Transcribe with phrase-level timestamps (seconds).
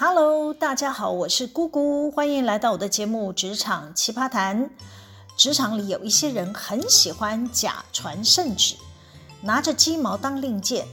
[0.00, 4.66] Hello，大家好，我是姑姑，欢迎来到我的节目《职场奇葩谈》。
[5.36, 8.76] 职场里有一些人很喜欢假传圣旨，
[9.40, 10.86] 拿着鸡毛当令箭。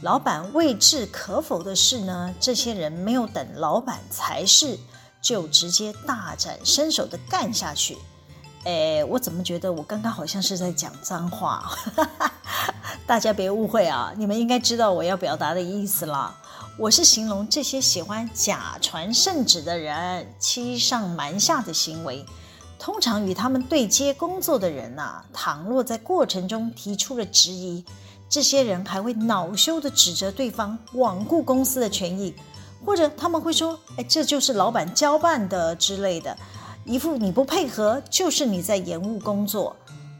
[0.00, 4.78] 老板未置可否的事呢，这些人没有等老板裁示，
[5.20, 7.98] 就直接大展身手的干下去。
[8.62, 11.68] 哎，我怎么觉得我刚刚好像是在讲脏话？
[13.08, 16.32] 大家别误会啊，你们应该知道我要表达的意思了。
[16.78, 22.22] 我是形容这些喜欢假传圣旨的人欺上瞒下的行为，
[22.78, 27.82] 通常与他们对接工作的人呐、倘若在过程中提出了质疑，
[28.28, 32.34] 这些人还会恼羞地指责对方罔顾公司的权益，
[32.84, 36.36] 或者他们会说：“哎，这就是老板交办的之类的，
[36.84, 39.74] 一副你不配合就是你在延误工作。”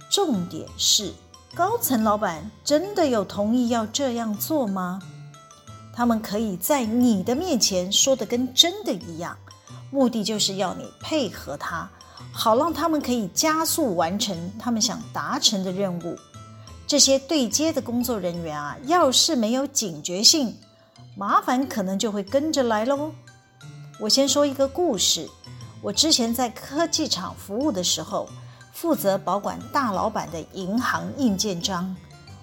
[0.08, 1.12] 重点是，
[1.54, 5.02] 高层老板真的有同意要这样做吗？
[5.96, 9.34] 他们可以在你的面前说的跟真的一样，
[9.90, 11.88] 目的就是要你配合他，
[12.30, 16.14] 好让他们可以加速完成他们想达成的任务。
[16.86, 20.54] 这些对接的工作人员啊，要是没有警觉性，
[21.16, 23.10] 麻烦可能就会跟着来喽。
[23.98, 25.26] 我先说一个故事，
[25.80, 28.28] 我之前在科技厂服务的时候，
[28.70, 31.96] 负责保管大老板的银行印鉴章。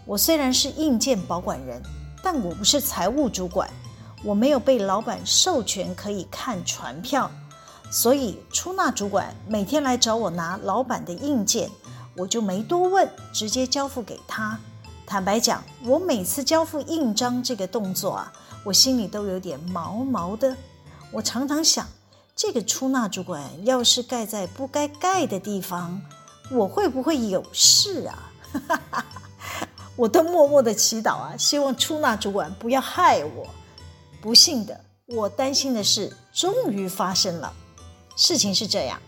[0.05, 1.79] 我虽然是印鉴保管人。
[2.23, 3.69] 但我不是财务主管，
[4.23, 7.29] 我没有被老板授权可以看传票，
[7.91, 11.69] 所以出纳主管每天来找我拿老板的印鉴，
[12.15, 14.57] 我就没多问，直接交付给他。
[15.05, 18.31] 坦白讲，我每次交付印章这个动作啊，
[18.63, 20.55] 我心里都有点毛毛的。
[21.11, 21.85] 我常常想，
[22.35, 26.01] 这个出纳主管要是盖在不该盖的地方，
[26.49, 28.31] 我会不会有事啊？
[28.53, 29.05] 哈哈哈
[29.95, 33.47] 我都默默的祈祷啊，希望出纳主管不要害我。
[34.21, 37.53] 不幸的，我担心的事终于发生了。
[38.15, 38.99] 事情是这样，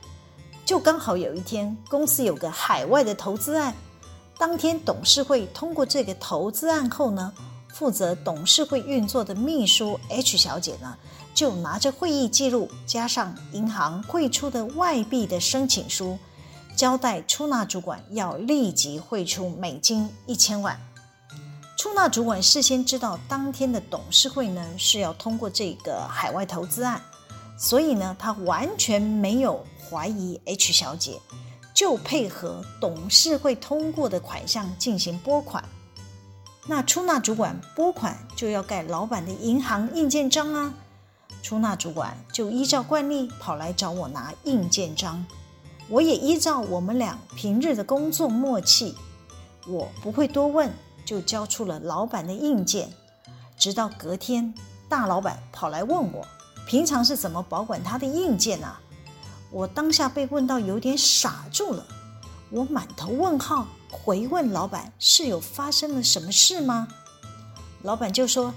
[0.65, 3.73] 就刚好有一天，公司有个海外的投资案。
[4.37, 7.33] 当天董事会通过这个投资案后呢，
[7.69, 10.97] 负责董事会运作的秘书 H 小姐呢，
[11.33, 16.19] 就拿着会议记录加上银行汇出的外币的申请书。
[16.75, 20.79] 交代出纳主管要立即汇出美金一千万。
[21.77, 27.01] 出纳主管事先知道当天的董事会呢是要通过这个海外投资案，
[27.57, 31.19] 所以呢他完全没有怀疑 H 小姐，
[31.73, 35.63] 就配合董事会通过的款项进行拨款。
[36.65, 40.73] 那出纳主管拨款就要盖老板的银行印鉴章啊，
[41.43, 45.23] 出纳主管就依照惯例跑来找我拿印鉴章。
[45.88, 48.96] 我也依照我们俩平日的工作默契，
[49.68, 50.73] 我不会多问，
[51.06, 52.90] 就交出了老板的印件。
[53.57, 54.53] 直到隔天，
[54.90, 56.25] 大老板跑来问我，
[56.68, 58.81] 平常是怎么保管他的印鉴啊？
[59.51, 61.85] 我当下被问到有点傻住了，
[62.50, 66.88] 我满头问号，回问老板是有发生了什么事吗？
[67.84, 68.52] 老板就说：“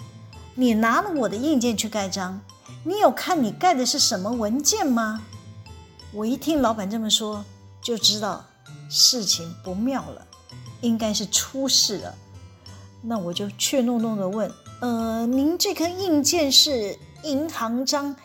[0.56, 2.40] 你拿了我的印件去盖章，
[2.84, 5.22] 你有看你盖的是什么文件吗？”
[6.12, 7.44] 我一听老板这么说，
[7.82, 8.42] 就知道
[8.88, 10.26] 事情不妙了，
[10.80, 12.14] 应该是出事了。
[13.02, 18.16] 那我就怯懦懦地问：“呃，您这颗印鉴是银行章，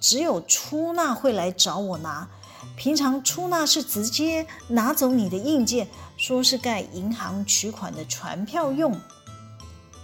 [0.00, 2.28] 只有出纳会来找我拿。
[2.76, 8.96] 平常出纳是直接拿走你的印鉴，说是盖银行取款的传票用。”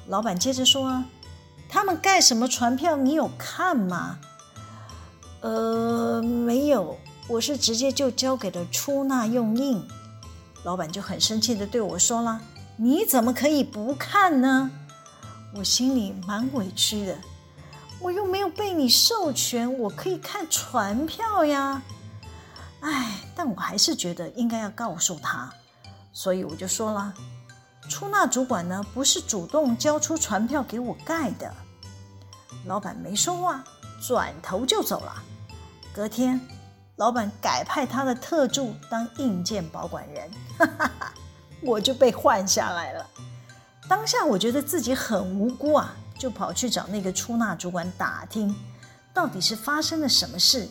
[0.08, 1.04] 老板接着说：“啊，
[1.68, 2.96] 他们盖什么传票？
[2.96, 4.18] 你有看吗？”
[5.40, 6.98] 呃，没有。
[7.28, 9.86] 我是直接就交给了出纳用印，
[10.64, 12.40] 老板就很生气的对我说了
[12.76, 14.70] ：“你怎么可以不看呢？”
[15.54, 17.18] 我心里蛮委屈的，
[18.00, 21.82] 我又没有被你授权，我可以看传票呀。
[22.80, 25.52] 哎，但我还是觉得应该要告诉他，
[26.14, 27.12] 所以我就说了
[27.90, 31.52] ：“出纳主管呢，不是主动交出传票给我盖的。”
[32.64, 33.62] 老板没说话，
[34.00, 35.22] 转头就走了。
[35.92, 36.40] 隔天。
[36.98, 41.14] 老板改派他的特助当硬件保管人，哈哈哈，
[41.62, 43.06] 我就被换下来了。
[43.88, 48.52] 当下我觉得自己很无辜啊，就跑去找那个出纳主管打听，
[49.14, 50.68] 到底是发生了什么事。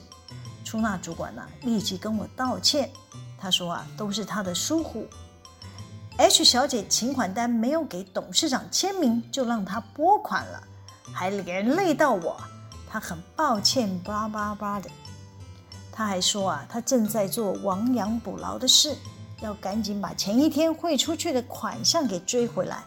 [0.65, 2.91] 出纳主管呢、立即跟我道歉，
[3.39, 5.07] 他说啊，都是他的疏忽。
[6.17, 10.61] H 小姐请款单没有给董事长签名，就让他拨款了，
[11.13, 12.35] 还连累到我，
[12.89, 14.89] 他很抱歉，巴拉巴拉巴的。
[15.97, 18.95] 他还说啊，他正在做亡羊补牢的事，
[19.41, 22.83] 要赶紧把前一天汇出去的款项给追回来。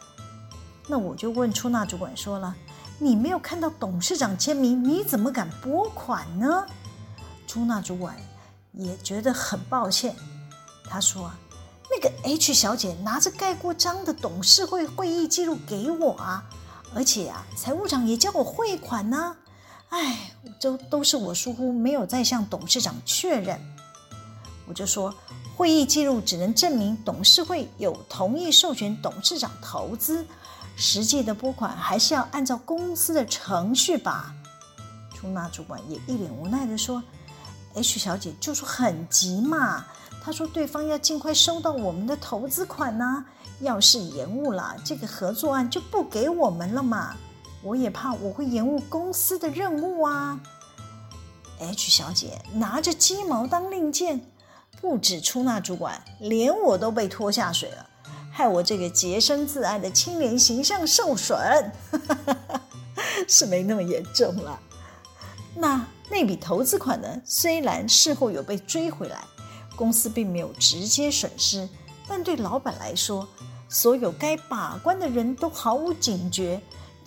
[0.86, 2.54] 那我就问出纳主管说了，
[3.00, 6.64] 你没有看到董事长签名，你怎么敢拨款呢？
[7.48, 8.14] 出纳主管
[8.74, 10.14] 也觉得很抱歉，
[10.88, 11.28] 他说
[11.90, 16.44] ：“那个 H 小姐拿着盖过章的董事会会议记录给我啊，
[16.94, 19.34] 而且啊，财务长也叫我汇款呢。
[19.90, 23.60] 哎，这都是我疏忽，没有再向董事长确认。”
[24.66, 25.14] 我就说。
[25.56, 30.25] 会议记录只能证明董事会有同意授权董事长投资，
[30.75, 34.34] 实际的拨款还是要按照公司的程序吧。
[35.14, 37.02] 出纳主管也一脸无奈地说
[37.75, 39.84] ：“H 小姐就说很急嘛，
[40.25, 43.22] 她说对方要尽快收到我们的投资款呢，
[43.60, 47.14] 要是延误了，这个合作案就不给我们了嘛。
[47.62, 50.40] 我也怕我会延误公司的任务啊。
[51.58, 54.20] ”H 小姐拿着鸡毛当令箭。
[54.80, 57.86] 不止出纳主管，连我都被拖下水了，
[58.32, 61.38] 害我这个洁身自爱的清廉形象受损，
[63.28, 64.58] 是没那么严重了。
[65.54, 67.20] 那那笔投资款呢？
[67.26, 69.22] 虽然事后有被追回来，
[69.76, 71.68] 公司并没有直接损失，
[72.08, 73.28] 但对老板来说，
[73.68, 76.58] 所有该把关的人都毫无警觉，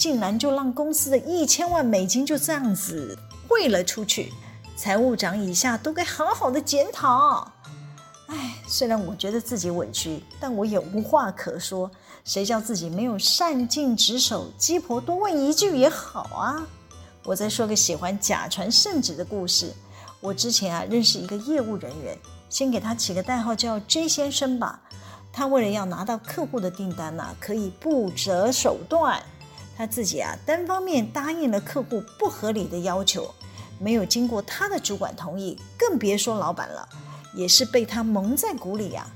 [0.04, 3.18] 竟然就让公司的一千万美金就这样子
[3.48, 4.34] 汇了出去。
[4.76, 7.50] 财务长以下都该好好的检讨。
[8.28, 11.90] 哎，虽然我觉得自己委屈，但我也无话可说。
[12.26, 16.68] 谁叫自己没有善尽职守，鸡婆多问一句也好啊。
[17.24, 19.72] 我再说个喜欢假传圣旨的故事。
[20.20, 22.18] 我之前啊认识一个业务人员，
[22.50, 24.82] 先给他起个代号叫 J 先生吧。
[25.32, 29.24] 他为了要拿到客户的订单呢，可以不择手段。
[29.76, 33.34] 他自己啊单方面答应了客户不合理的要求，
[33.80, 36.88] 没有经过他的主管同意，更别说老板了。
[37.36, 39.10] 也是被他蒙在鼓里呀、啊。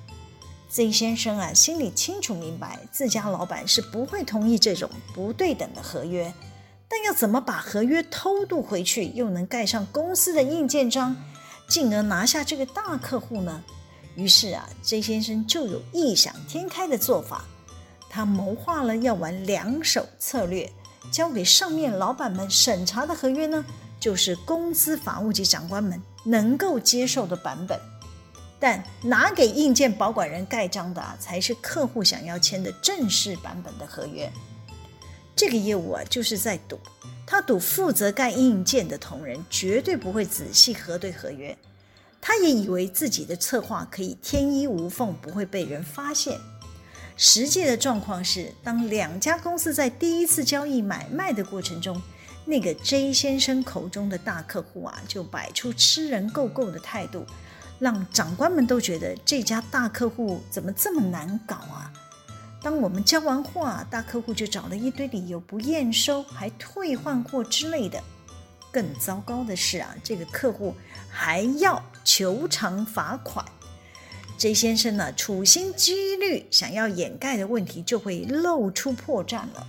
[0.70, 6.34] Z 先生啊，心里清楚明白，自家老板是不会同意这种不对等的合约。
[6.90, 11.16] 但要怎么把合约偷渡回去，又能盖上公司的印鉴章，
[11.68, 13.64] 进而拿下这个大客户呢？
[14.16, 17.46] 于是啊，Z 先生就有异想天开的做法。
[18.10, 20.70] 他谋划了要玩两手策略，
[21.12, 23.64] 交给上面老板们审查的合约呢，
[24.00, 27.80] 就是公司法务及长官们能够接受的版本。
[28.60, 34.32] 但拿给硬件保管人盖章的啊，才是客户想要签的正式版本的合约。
[35.36, 36.80] 这个业务啊，就是在赌，
[37.24, 41.56] 他赌负责盖硬件的同仁绝对不会仔细核对合约，
[42.20, 46.40] 他也以为自己的策划可以天衣无缝，不会被人发现。
[47.18, 52.00] 实际的状况是，当两家公司在第一次交易买卖的过程中，
[52.46, 57.26] 那个 J 先生口中的大客户啊，就摆出吃人够够的态度。
[57.80, 61.94] 让长官们都觉得这家大客户怎么这么难搞啊！
[62.60, 68.02] 当我们交完货啊，大客户就找了一堆理由不验收，还退换货之类的。
[68.72, 70.74] 更糟糕的是啊，这个客户
[71.08, 73.46] 还要求偿罚款。
[74.38, 79.68] J 先生呢，处心积虑想要掩盖的问题就会露出破绽了。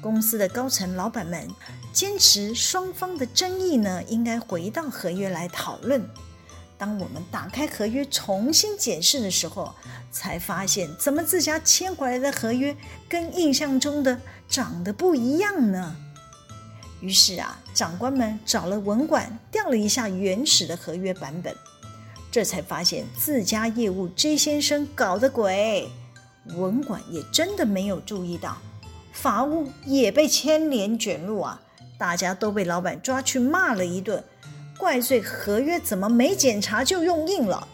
[0.00, 1.48] 公司的高层老板们
[1.92, 6.08] 坚持双方的争议呢，应该回到合约来讨论。
[6.78, 9.74] 当我们打开合约重新检视的时候，
[10.12, 12.76] 才发现怎么自家签回来的合约
[13.08, 15.96] 跟印象中的长得不一样呢？
[17.00, 21.52] 于是啊，长官们找了文管调了一下原始的合约版本，
[22.30, 25.88] 这才发现自家业务 J 先生搞的鬼。
[26.56, 28.56] 文管也真的没有注意到，
[29.12, 31.60] 法务也被牵连卷入啊！
[31.98, 34.22] 大家都被老板抓去骂了一顿。
[34.78, 37.66] 怪罪合约怎么没检查就用印了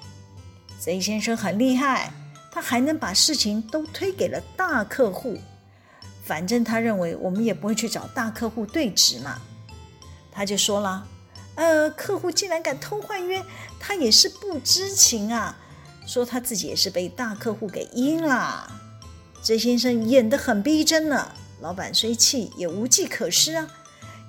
[0.81, 2.11] ？Z 先生很厉害，
[2.51, 5.37] 他还能把事情都推给了大客户。
[6.25, 9.39] 反正他认为我们也不会去找大客户对质嘛。
[10.33, 11.07] 他就说了
[11.57, 13.43] ：“呃，客户竟然敢偷换约，
[13.79, 15.57] 他也是不知情啊。
[16.07, 18.71] 说他自己也是被大客户给阴了。
[19.43, 23.69] J 先生演得很逼真呢，老板虽气也无计可施啊。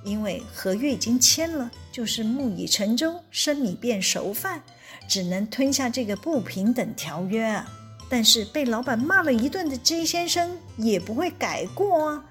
[0.03, 4.61] 因为合约已经签了，就是木已成舟，生米变熟饭，
[5.09, 7.67] 只能吞下这个不平等条约啊。
[8.07, 12.25] 但是被老板骂了一顿的 J 先生也不会改过啊，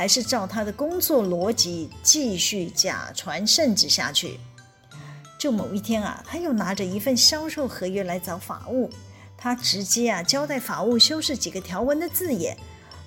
[0.00, 4.40] 还是照他的工作逻辑继续假传圣旨下去。
[5.38, 8.88] 就某一天啊，他又拿着一份销售合约来找法务，
[9.36, 12.56] 他直接啊交代法务修饰几个条文的字眼。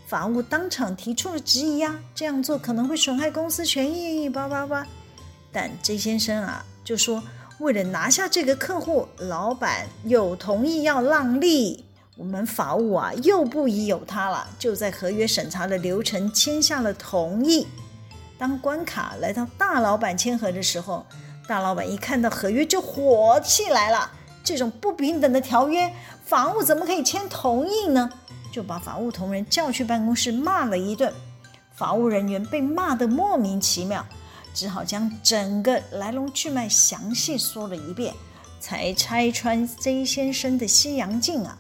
[0.06, 4.86] 法务当场提出了质疑呀，这样做可能会损害公司权益，叭叭叭。
[5.52, 7.24] 但 J 先生啊就说，
[7.58, 17.67] 为了拿下这个客户，老板有同意要让利，我们法务啊又不疑有他了，就在合约审查的流程签下了同意。
[18.38, 21.03] 当关卡来到大老板签合的时候，
[21.48, 24.12] 大老板一看到合约就火起来了。
[24.43, 25.91] 这种不平等的条约，
[26.24, 28.08] 法务怎么可以签同意呢？
[28.51, 31.12] 就把法务同仁叫去办公室骂了一顿。
[31.74, 34.05] 法务人员被骂得莫名其妙，
[34.53, 38.13] 只好将整个来龙去脉详细说了一遍，
[38.60, 41.58] 才拆穿 J 先生的西洋镜啊！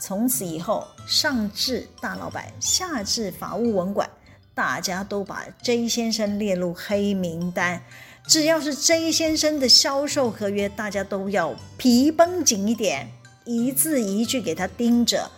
[0.00, 4.08] 从此以后，上至大老板，下至法务文管。
[4.54, 7.80] 大家都把 J 先生列入黑名单，
[8.26, 13.08] 只要是 J 先生的销售合约，大家都要皮绷紧一点，
[13.44, 15.30] 一字一句给他盯着，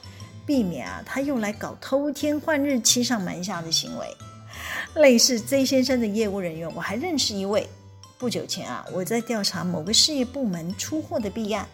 [0.46, 4.06] 避免啊他又来搞偷天换日、欺上瞒下的行为。
[4.94, 7.68] 类似 J 先生的业务人员，我还认识一位。
[8.18, 11.68] 不久前啊，我在调查某个事业部门出货的弊案，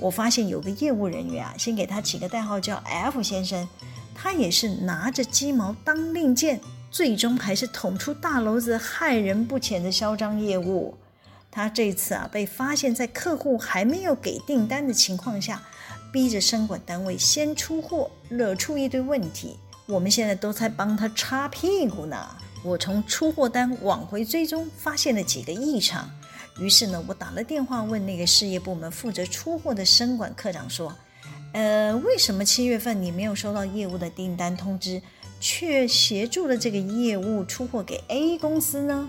[0.00, 3.68] 我发现有个业务人员啊，先给他起个代号叫 F 先生，
[4.14, 6.60] 他也是拿着鸡毛当令箭。
[6.90, 10.96] 最终还是捅出大篓子，害人不浅的嚣张业务。
[11.50, 15.62] 他这次啊，被发现在客户还没有给订单的情况下，
[16.10, 19.58] 逼着生管单位先出货，惹出一堆问题。
[19.84, 22.16] 我们现在都在帮他擦屁股呢。
[22.64, 26.10] 我从出货单往回追踪，发现了几个异常。
[26.58, 30.92] 于是呢，我打了电话问那个事业部门负责出货的生管科长说
[31.54, 35.00] ：“呃，为什么七月份你没有收到业务的订单通知？”
[35.40, 39.08] 却协助了这个业务出货给 A 公司呢？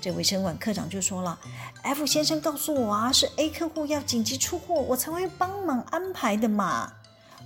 [0.00, 1.36] 这位生管科长就说了
[1.82, 6.92] ：“F 先生告诉我啊，是 A 客户要紧急出货，我才会帮忙安排的嘛。”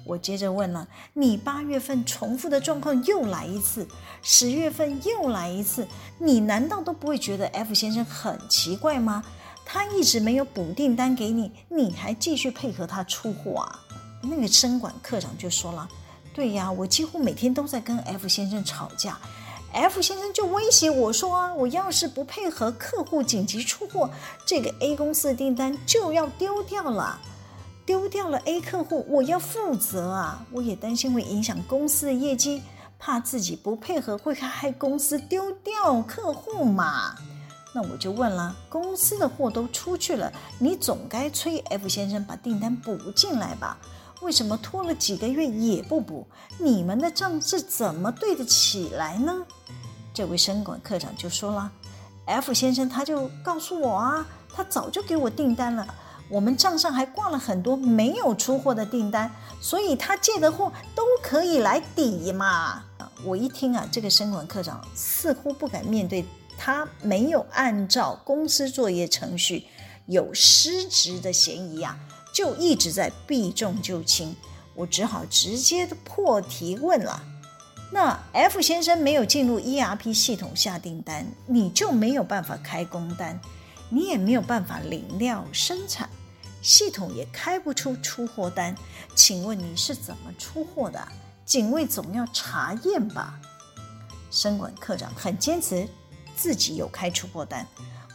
[0.05, 3.87] 我接着问了：“你八月份重复的状况又来一次，
[4.23, 5.87] 十月份又来一次，
[6.19, 9.23] 你难道都不会觉得 F 先生很奇怪吗？
[9.65, 13.81] 他一直没有补订单给你，你还继续配合他出货啊？”
[14.23, 15.89] 那个生管科长就说了。
[16.35, 19.19] 对呀，我几乎每天都在跟 F 先生吵架
[19.73, 24.09] ，F 先生就威胁我说啊，我要是不配合客户紧急出货，
[24.47, 27.21] 这个 A 公司的订单就要丢掉了，
[27.85, 30.47] 丢掉了 A 客户，我要负责啊！
[30.53, 32.63] 我也担心会影响公司的业绩，
[32.99, 37.17] 怕自己不配合会害公司丢掉客户嘛。
[37.75, 43.77] 那我就问了，公司的货都出去了，你总该催 F 先生把订单补进来吧？
[44.21, 46.25] 为什么拖了几个月也不补？
[46.59, 49.45] 你们的账是怎么对得起来呢？
[50.15, 51.73] 这位生管科长就说了
[52.27, 55.95] ：“F 先生他就告诉我啊，他早就给我订单了，
[56.33, 62.83] 我们账上还挂了很多没有出货的订单，所以他借的货都可以来抵嘛。”
[63.23, 66.25] 我一听啊，这个生管科长似乎不敢面对
[66.57, 69.67] 他没有按照公司作业程序，
[70.07, 71.99] 有失职的嫌疑啊。
[72.33, 74.35] 就一直在避重就轻，
[74.75, 77.23] 我只好直接破题问了。
[77.91, 83.39] 那 F 先生没有进入 ERP 系统下订单，你就没有办法开工单，
[83.91, 86.09] 你也没有办法领料生产，
[86.63, 88.75] 系统也开不出出货单。
[89.15, 91.07] 请问你是怎么出货的？
[91.45, 93.39] 警卫总要查验吧？
[94.31, 95.87] 生管科长很坚持
[96.35, 97.67] 自己有开出货单。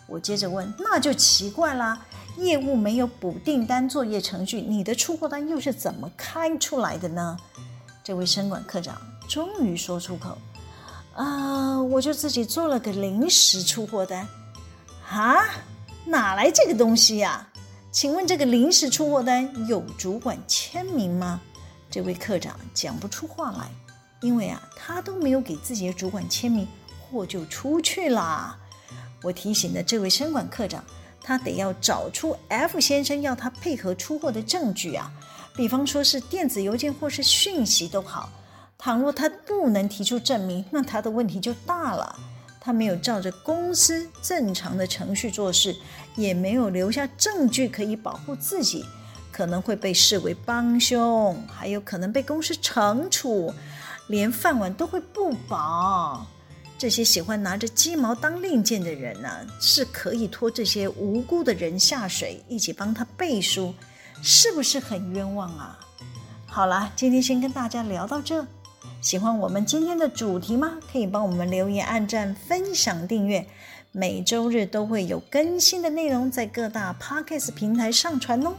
[0.08, 2.04] 我接着问，那就奇怪啦。
[2.38, 7.36] 业务没有补订单作业程序，你的出货单又是怎么开出来的呢？
[8.04, 10.38] 这位生管科长终于说出口
[11.14, 14.26] ：“啊、我就自己做了个临时出货单。”
[15.10, 15.44] 啊，
[16.06, 17.48] 哪来这个东西呀、
[18.00, 21.42] 请问这个临时出货单有主管签名吗？
[21.90, 23.72] 这位科长讲不出话来，
[24.22, 26.68] 因为啊，他都没有给自己的主管签名，
[27.10, 28.56] 货就出去了。
[29.24, 30.84] 我提醒了这位生管科长。
[31.24, 35.12] 他得要找出 F 先生要他配合出货的证据啊，
[35.56, 38.30] 比方说是电子邮件或是讯息都好。
[38.78, 42.16] 倘若他不能提出证明，那他的问题就大了。
[42.68, 45.74] 他没有照着公司正常的程序做事，
[46.18, 48.84] 也没有留下证据可以保护自己，
[49.32, 53.54] 可能会被视为帮凶，还有可能被公司惩处，
[54.08, 56.28] 连饭碗都会不保。
[56.78, 59.30] 这些喜欢拿着鸡毛当令箭的人呢、
[59.62, 63.74] 是可以拖这些无辜的人下水，一起帮他背书，
[64.22, 65.80] 是不是很冤枉啊？
[66.46, 68.46] 好了，今天先跟大家聊到这。
[69.02, 70.78] 喜欢我们今天的主题吗？
[70.92, 73.48] 可以帮我们留言、按赞、分享、订阅。
[73.92, 78.54] 每周日都会有更新的内容在各大 Podcast 平台上传哦。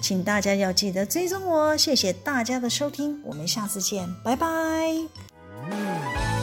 [0.00, 1.76] 请大家要记得追踪我。
[1.76, 6.33] 谢谢大家的收听，我们下次见，拜拜。